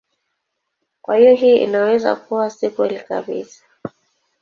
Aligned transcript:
Kwa 1.01 1.15
hiyo 1.15 1.35
hii 1.35 1.57
inaweza 1.57 2.15
kuwa 2.15 2.49
si 2.49 2.69
kweli 2.69 2.99
kabisa. 2.99 3.63